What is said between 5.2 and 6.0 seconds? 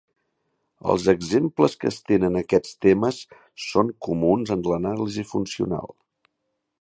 funcional.